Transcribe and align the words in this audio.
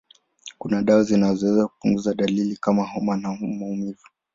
Kuna 0.57 0.81
dawa 0.83 1.03
zinazoweza 1.03 1.67
kupunguza 1.67 2.13
dalili 2.13 2.57
kama 2.57 2.83
homa 2.85 3.13
au 3.13 3.37
maumivu. 3.47 4.05